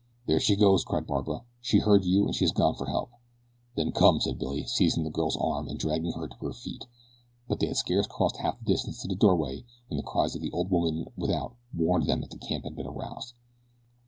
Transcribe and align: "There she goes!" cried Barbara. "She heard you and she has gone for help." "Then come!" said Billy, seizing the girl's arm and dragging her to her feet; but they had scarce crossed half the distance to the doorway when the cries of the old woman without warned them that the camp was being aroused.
"There 0.25 0.39
she 0.39 0.55
goes!" 0.55 0.83
cried 0.83 1.05
Barbara. 1.05 1.43
"She 1.61 1.77
heard 1.77 2.05
you 2.05 2.25
and 2.25 2.33
she 2.33 2.43
has 2.43 2.51
gone 2.51 2.73
for 2.73 2.87
help." 2.87 3.11
"Then 3.75 3.91
come!" 3.91 4.19
said 4.19 4.39
Billy, 4.39 4.65
seizing 4.65 5.03
the 5.03 5.11
girl's 5.11 5.37
arm 5.37 5.67
and 5.67 5.77
dragging 5.77 6.13
her 6.13 6.27
to 6.27 6.35
her 6.37 6.53
feet; 6.53 6.87
but 7.47 7.59
they 7.59 7.67
had 7.67 7.77
scarce 7.77 8.07
crossed 8.07 8.37
half 8.37 8.57
the 8.57 8.65
distance 8.65 9.03
to 9.03 9.07
the 9.07 9.13
doorway 9.15 9.63
when 9.89 9.97
the 9.97 10.01
cries 10.03 10.35
of 10.35 10.41
the 10.41 10.49
old 10.49 10.71
woman 10.71 11.05
without 11.15 11.55
warned 11.71 12.07
them 12.07 12.21
that 12.21 12.31
the 12.31 12.39
camp 12.39 12.63
was 12.63 12.73
being 12.73 12.87
aroused. 12.87 13.35